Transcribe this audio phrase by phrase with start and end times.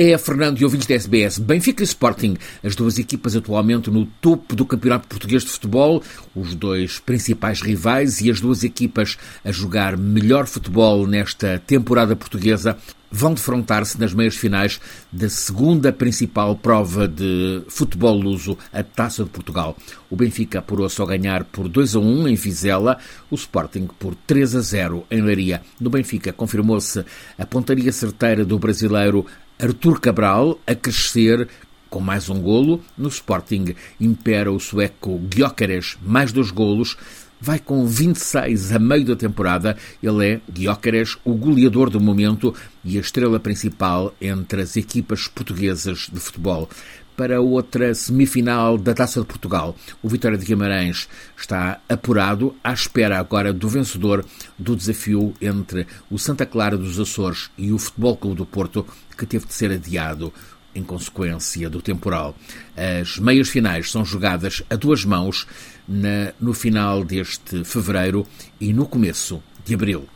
[0.00, 1.40] É Fernando e ouvintes da SBS.
[1.40, 6.00] Benfica e Sporting, as duas equipas atualmente no topo do Campeonato Português de Futebol,
[6.36, 12.78] os dois principais rivais e as duas equipas a jogar melhor futebol nesta temporada portuguesa
[13.10, 14.80] vão defrontar-se nas meias finais
[15.10, 19.76] da segunda principal prova de futebol luso, a Taça de Portugal.
[20.08, 24.54] O Benfica apurou-se ao ganhar por 2 a 1 em Vizela, o Sporting por 3
[24.54, 25.62] a 0 em Leiria.
[25.80, 27.04] No Benfica confirmou-se
[27.36, 29.26] a pontaria certeira do brasileiro
[29.60, 31.48] Artur Cabral a crescer
[31.88, 32.82] com mais um golo.
[32.96, 36.96] No Sporting impera o sueco Gyökeres, mais dois golos
[37.40, 39.76] vai com 26 a meio da temporada.
[40.02, 46.08] Ele é, Gyökeres, o goleador do momento e a estrela principal entre as equipas portuguesas
[46.12, 46.68] de futebol.
[47.16, 53.18] Para outra semifinal da Taça de Portugal, o Vitória de Guimarães está apurado à espera
[53.18, 54.24] agora do vencedor
[54.56, 59.26] do desafio entre o Santa Clara dos Açores e o Futebol Clube do Porto, que
[59.26, 60.32] teve de ser adiado
[60.74, 62.34] em consequência do temporal.
[62.76, 65.46] As meias finais são jogadas a duas mãos
[65.86, 68.26] na, no final deste fevereiro
[68.60, 70.08] e no começo de abril.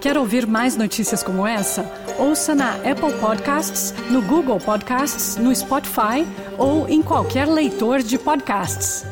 [0.00, 1.84] Quer ouvir mais notícias como essa?
[2.18, 6.24] Ouça na Apple Podcasts, no Google Podcasts, no Spotify
[6.56, 9.04] ou em qualquer leitor de podcasts.